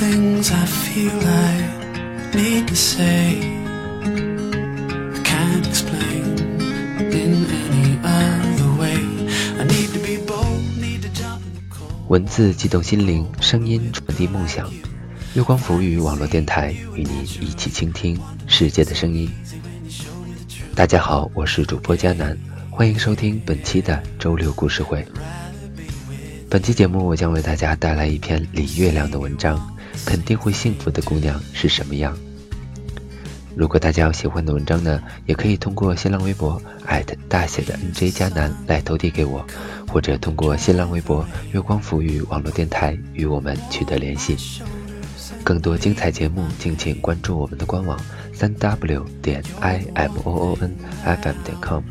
[0.00, 3.36] things I feel I need to say.
[10.26, 10.56] Bold,
[12.08, 14.70] 文字激动心灵，声音传递梦想。
[15.34, 19.30] 月光浮语网络电台与您一起倾听世界的声音。
[20.74, 22.34] 大家好，我是主播佳南，
[22.70, 25.06] 欢迎收听本期的周六故事会。
[26.48, 29.60] 本期节目我将为大家带来一篇李月亮的文章。
[30.04, 32.16] 肯定会幸福的姑娘是什么样？
[33.56, 36.62] 如果大家有喜欢的文章呢，也可以通过新浪微博
[37.28, 39.44] 大写的 NJ 加南来投递给我，
[39.88, 44.36] 或者通过新浪微博月光抚语网络电台与我们取得联系。
[45.42, 47.98] 更多精彩节目，敬请关注我们的官网
[48.32, 51.82] 三 w 点 i m o o n f m 点 com。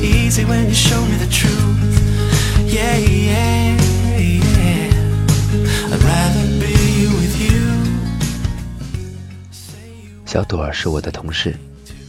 [0.00, 2.00] Easy when you show me the truth.
[2.66, 3.76] Yeah, yeah,
[4.18, 4.90] yeah.
[5.92, 7.60] I'd rather be with you.
[10.26, 11.56] 小朵儿是我的同事，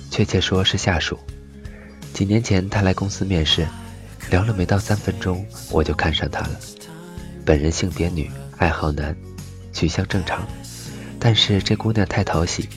[0.09, 1.19] 确切说是下属。
[2.13, 3.67] 几年前她来公司面试，
[4.29, 6.59] 聊了没到三分钟，我就看上她了。
[7.43, 9.15] 本人性别女，爱好男，
[9.73, 10.47] 取向正常，
[11.19, 12.69] 但是这姑娘太讨喜，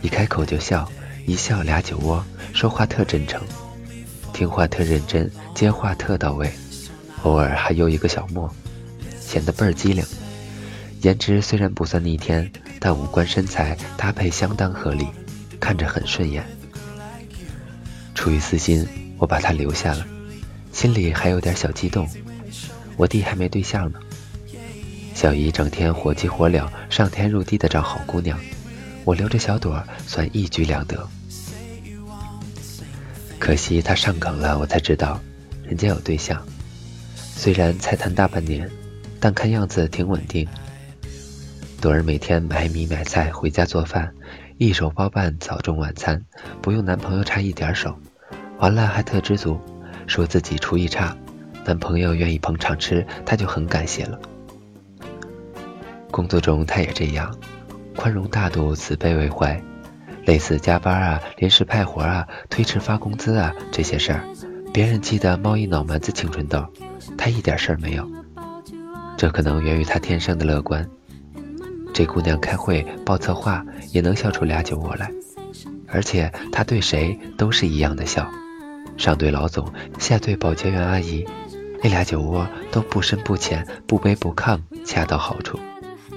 [0.00, 0.90] 一开口就笑，
[1.26, 3.42] 一笑俩酒窝，说话特真诚，
[4.36, 6.52] 听话特认真，接话特到位，
[7.22, 8.54] 偶尔还有一个小莫，
[9.18, 10.04] 显得倍儿机灵。
[11.00, 15.06] 颜值虽然不算逆天，但五官身材搭配相当合理，
[15.58, 16.44] 看着很顺眼。
[18.14, 18.86] 出于私心，
[19.16, 20.06] 我把她留下了，
[20.70, 22.06] 心里还有点小激动。
[22.98, 23.98] 我弟还没对象呢，
[25.14, 28.38] 小姨整天火急火燎、上天入地的找好姑娘，
[29.06, 31.08] 我留着小朵算一举两得。
[33.38, 35.20] 可惜他上岗了，我才知道
[35.62, 36.42] 人家有对象，
[37.14, 38.68] 虽然才谈大半年，
[39.20, 40.46] 但看样子挺稳定。
[41.80, 44.12] 朵儿每天买米买菜回家做饭，
[44.58, 46.24] 一手包办早中晚餐，
[46.60, 47.96] 不用男朋友插一点手。
[48.58, 49.60] 完了还特知足，
[50.06, 51.14] 说自己厨艺差，
[51.64, 54.18] 男朋友愿意捧场吃，她就很感谢了。
[56.10, 57.32] 工作中她也这样，
[57.94, 59.62] 宽容大度，慈悲为怀。
[60.26, 64.24] 类似加班啊、临时派活啊、推迟发工资啊这些事儿，
[64.74, 66.66] 别人气得冒一脑门子青春痘，
[67.16, 68.10] 她一点事儿没有。
[69.16, 70.84] 这可能源于她天生的乐观。
[71.94, 75.10] 这姑娘开会报策划也能笑出俩酒窝来，
[75.86, 78.28] 而且她对谁都是一样的笑，
[78.98, 81.24] 上对老总，下对保洁员阿姨，
[81.84, 85.56] 那俩酒窝都不深不浅，不卑不亢，恰到好处，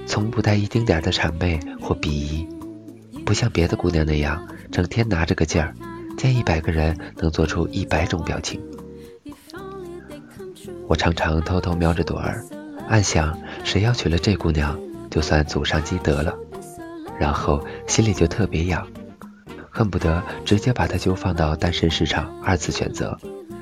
[0.04, 2.46] 从不带一丁点的谄媚或鄙夷，
[3.30, 5.72] 不像别的姑娘那样整天拿着个劲儿，
[6.18, 8.60] 见一百个人能做出一百种表情。
[10.88, 12.44] 我常常偷偷瞄着朵儿，
[12.88, 14.76] 暗想谁要娶了这姑娘。
[15.12, 16.36] 就算祖上积德了，
[17.20, 18.84] 然后心里就特别痒，
[19.70, 23.16] 恨不得直接把她就放到单身市场二次选择，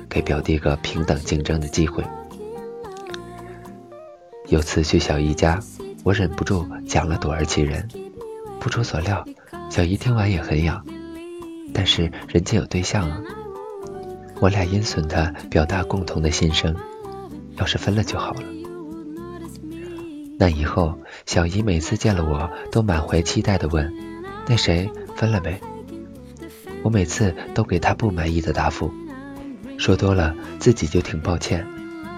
[0.09, 2.03] 给表弟个平等竞争的机会。
[4.47, 5.59] 有次去小姨家，
[6.03, 7.87] 我忍不住讲了朵儿其人，
[8.59, 9.25] 不出所料，
[9.69, 10.85] 小姨听完也很痒，
[11.73, 13.21] 但是人家有对象啊。
[14.39, 16.75] 我俩阴损的表达共同的心声，
[17.57, 18.41] 要是分了就好了。
[20.37, 23.93] 那以后，小姨每次见了我都满怀期待地问
[24.47, 25.59] ：“那谁分了没？”
[26.81, 28.89] 我每次都给她不满意的答复，
[29.77, 31.67] 说多了自己就挺抱歉，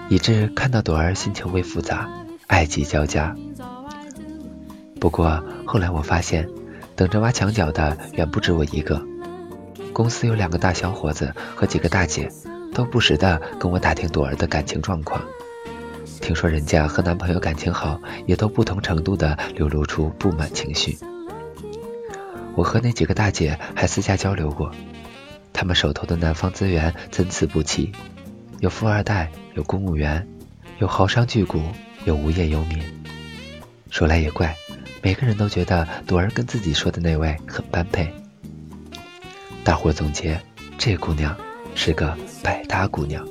[0.08, 2.08] 以致看到朵儿心情微复杂，
[2.46, 3.34] 爱忌交加。
[5.02, 6.48] 不过后来我发现，
[6.94, 9.04] 等着挖墙脚的远不止我一个，
[9.92, 12.30] 公司有两个大小伙子和几个大姐，
[12.72, 15.20] 都不时地跟我打听朵儿的感情状况。
[16.20, 20.96] 听说人家和男朋友感情好，也都不同程度的流露出不满情绪。
[22.54, 24.70] 我和那几个大姐还私下交流过，
[25.52, 27.90] 他们手头的男方资源参差不齐，
[28.60, 30.28] 有富二代，有公务员，
[30.78, 31.58] 有豪商巨贾，
[32.04, 32.80] 有无业游民。
[33.90, 34.54] 说来也怪，
[35.02, 38.08] 每个人都觉得朵儿跟自己说的那位很般配。
[39.64, 40.40] 大伙总结，
[40.78, 41.36] 这姑娘
[41.74, 43.26] 是个百搭姑娘。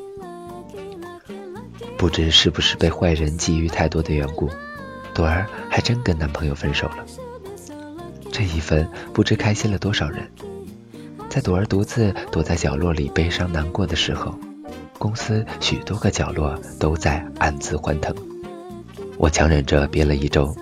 [1.98, 4.50] 不知是不是被坏人觊觎太多的缘故，
[5.14, 7.06] 朵儿还真跟男朋友分手了。
[8.32, 10.30] 这一分不知开心了多少人，
[11.30, 14.38] 在朵儿独自躲在角落里悲伤难过的时候，
[14.98, 18.14] 公司许多个角落都在暗自欢腾。
[19.18, 20.56] 我强忍着憋了一周，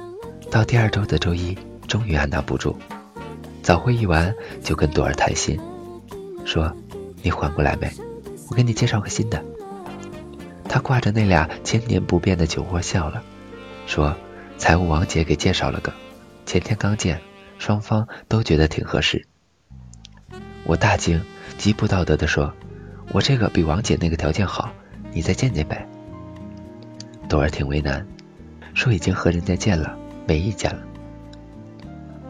[0.52, 1.56] 到第二周的周一，
[1.88, 2.76] 终于按捺不住，
[3.62, 5.60] 早会议完就跟朵儿谈心，
[6.44, 6.76] 说
[7.22, 7.88] ：“你缓过来没？
[8.50, 9.44] 我给你介绍个新的。”
[10.68, 13.22] 他挂着那俩千年不变的酒窝笑了，
[13.86, 14.16] 说
[14.58, 15.94] ：“财务王姐给介绍了个，
[16.48, 17.22] 前天刚见，
[17.60, 19.28] 双方都觉得挺合适。”
[20.66, 21.22] 我大惊，
[21.60, 22.52] 极不道德地说
[23.14, 24.72] ：“我这个比王姐那个条件好，
[25.14, 25.88] 你再见见呗。”
[27.30, 28.04] 朵儿挺为难，
[28.74, 29.96] 说已经和人家见了，
[30.30, 30.80] 没意见了。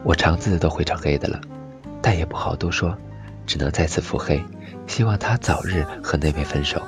[0.06, 1.42] 我肠子都悔成黑的了，
[2.01, 2.98] 但也不好多说，
[3.46, 4.42] 只能再次腹黑，
[4.88, 6.81] 希望他早日和那位分手。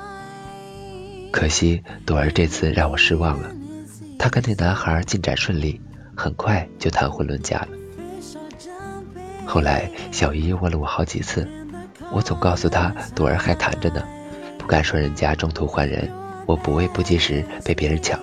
[1.30, 3.50] 可惜朵儿这次让我失望了，
[4.18, 5.78] 她跟那男孩进展顺利，
[6.16, 7.68] 很快就谈婚论嫁了。
[9.44, 11.46] 后来小姨问了我好几次，
[12.10, 14.02] 我总告诉她朵儿还谈着呢，
[14.58, 16.10] 不敢说人家中途换人，
[16.46, 18.18] 我不为不及时被别人抢。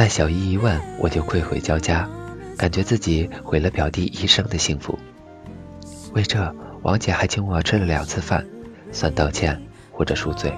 [0.00, 2.08] 但小姨一问，我就愧悔交加，
[2.56, 4.98] 感觉自己毁了表弟一生的幸福。
[6.14, 8.42] 为这，王姐还请我吃了两次饭，
[8.92, 9.60] 算道歉
[9.92, 10.50] 或者赎罪。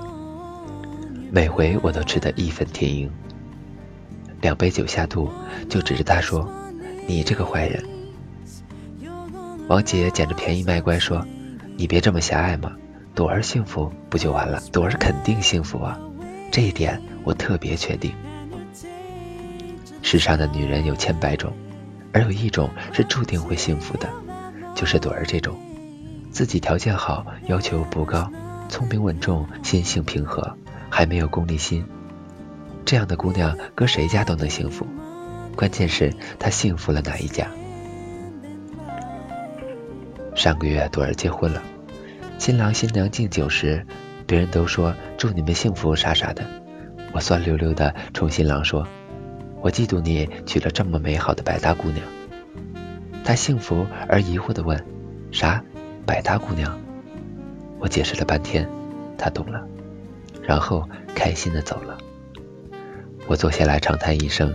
[1.33, 3.11] 每回我都吃得义愤填膺，
[4.41, 5.29] 两杯酒下肚，
[5.69, 6.49] 就指着他说
[7.09, 7.83] ：“你这个坏人！”
[9.67, 11.27] 王姐捡着便宜卖乖说
[11.77, 12.77] ：“你别这么狭隘嘛，
[13.13, 14.63] 朵儿幸福不就完了？
[14.71, 15.99] 朵儿肯定幸福啊，
[16.53, 18.15] 这一点我特别确定。
[20.03, 21.53] 世上的女人有千百种，
[22.13, 24.09] 而有一种是注定会幸福的，
[24.75, 25.57] 就是朵儿这种，
[26.31, 28.31] 自己条件好，要求不高，
[28.69, 30.55] 聪明稳重，心性平和。”
[30.95, 31.87] 还没有功利心，
[32.85, 34.87] 这样的姑娘搁谁家都能幸福。
[35.57, 37.47] 关键是她幸福了哪一家？
[40.35, 41.63] 上个月朵儿结婚了，
[42.37, 43.87] 新郎新娘敬酒时，
[44.27, 46.45] 别人都说祝你们幸福啥啥的。
[47.15, 48.87] 我酸溜溜的冲新郎说
[49.63, 52.05] ：“我嫉妒你娶了这么美好的百搭姑娘。”
[53.25, 54.85] 他幸福而疑惑的问
[55.31, 55.63] ：“啥？
[56.05, 56.79] 百搭姑娘？”
[57.79, 58.69] 我解释了半天，
[59.17, 59.65] 他懂了。
[60.43, 61.97] 然后开心的走了。
[63.29, 64.53] 我坐下来长叹一声，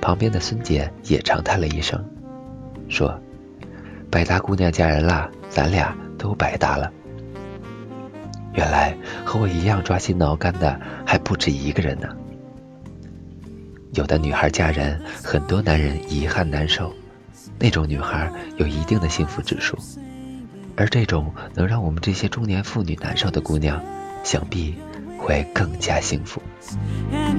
[0.00, 2.04] 旁边的孙姐也长叹了一声，
[2.88, 3.18] 说
[4.12, 6.92] ：“百搭姑娘嫁人啦，咱俩都百搭了。”
[8.52, 8.94] 原来
[9.24, 12.08] 和我一样抓心挠肝的还不止一个人呢。
[13.92, 16.92] 有的女孩嫁人，很多男人遗憾难受，
[17.58, 19.76] 那种女孩有一定的幸福指数，
[20.76, 23.80] 而这种能让我们这些中年妇女难受的姑娘，
[24.22, 24.74] 想必。
[25.22, 26.42] 会更加幸福。
[27.12, 27.38] And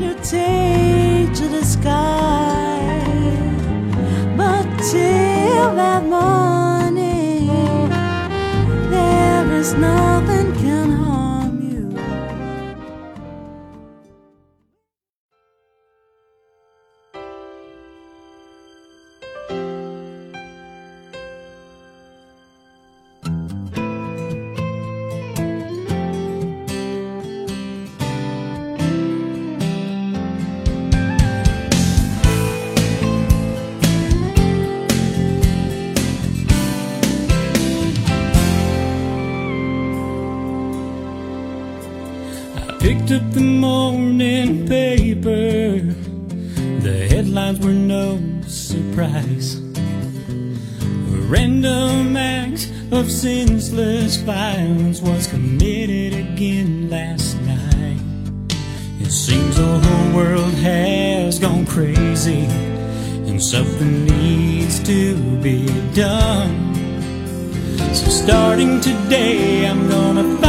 [43.14, 45.80] up the morning paper.
[46.82, 49.58] The headlines were no surprise.
[49.58, 58.02] A random act of senseless violence was committed again last night.
[59.00, 62.46] It seems the whole world has gone crazy,
[63.28, 66.74] and something needs to be done.
[67.94, 70.43] So starting today, I'm gonna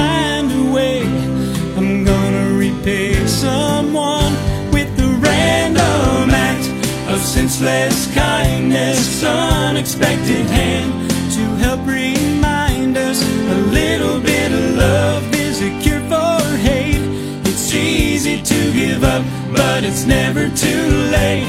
[7.24, 15.70] senseless kindness, unexpected hand to help remind us a little bit of love is a
[15.80, 17.00] cure for hate.
[17.46, 21.48] It's easy to give up, but it's never too late.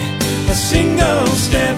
[0.50, 1.77] A single step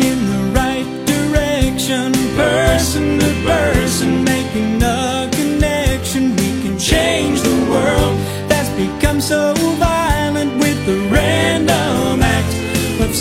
[0.00, 6.34] in the right direction, person to person, making a connection.
[6.34, 9.53] We can change the world that's become so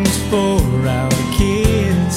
[0.00, 2.16] were for our kids.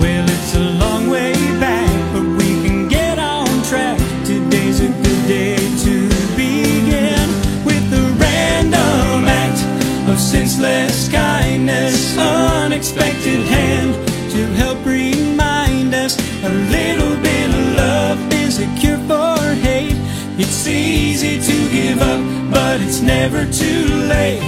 [0.00, 3.98] Well, it's a long way back, but we can get on track.
[4.24, 5.94] Today's a good day to
[6.36, 7.28] begin
[7.64, 9.60] with a random act
[10.08, 13.94] of senseless kindness, unexpected hand
[14.30, 19.96] to help remind us a little bit of love is a cure for hate.
[20.38, 24.42] It's easy to give up, but it's never too late.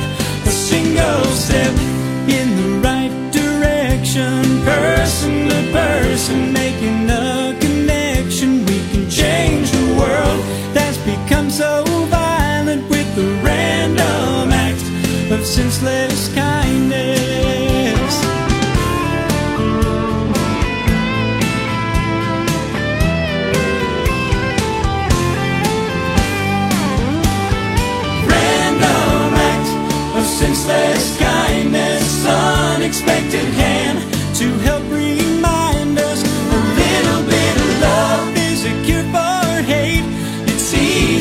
[0.46, 1.97] A single step
[2.30, 8.64] in the right direction, person to person, making a connection.
[8.66, 10.40] We can change the world
[10.74, 14.82] that's become so violent with the random act
[15.32, 16.57] of senseless kindness.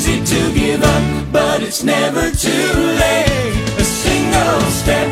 [0.08, 2.74] Easy to give up, but it's never too
[3.04, 3.54] late.
[3.78, 5.12] A single step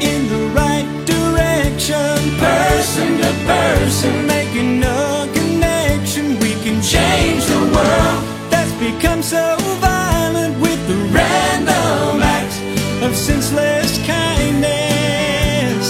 [0.00, 6.38] in the right direction, person to person, making a connection.
[6.38, 12.54] We can change the world that's become so violent with the random act
[13.02, 15.86] of senseless kindness.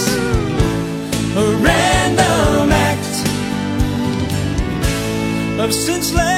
[1.35, 3.13] A random act
[5.59, 6.36] of senseless.